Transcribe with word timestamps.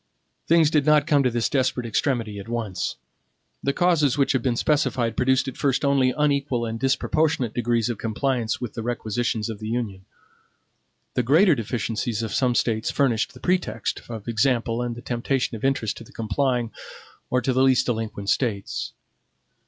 Things 0.47 0.71
did 0.71 0.83
not 0.83 1.05
come 1.05 1.21
to 1.21 1.29
this 1.29 1.47
desperate 1.47 1.85
extremity 1.85 2.39
at 2.39 2.49
once. 2.49 2.95
The 3.61 3.71
causes 3.71 4.17
which 4.17 4.31
have 4.31 4.41
been 4.41 4.55
specified 4.55 5.15
produced 5.15 5.47
at 5.47 5.57
first 5.57 5.85
only 5.85 6.11
unequal 6.17 6.65
and 6.65 6.79
disproportionate 6.79 7.53
degrees 7.53 7.87
of 7.87 7.99
compliance 7.99 8.59
with 8.59 8.73
the 8.73 8.81
requisitions 8.81 9.47
of 9.47 9.59
the 9.59 9.67
Union. 9.67 10.05
The 11.13 11.21
greater 11.21 11.53
deficiencies 11.53 12.23
of 12.23 12.33
some 12.33 12.55
States 12.55 12.89
furnished 12.89 13.35
the 13.35 13.39
pretext 13.39 14.01
of 14.09 14.27
example 14.27 14.81
and 14.81 14.95
the 14.95 15.03
temptation 15.03 15.55
of 15.55 15.63
interest 15.63 15.97
to 15.97 16.03
the 16.03 16.11
complying, 16.11 16.71
or 17.29 17.39
to 17.39 17.53
the 17.53 17.61
least 17.61 17.85
delinquent 17.85 18.31
States. 18.31 18.93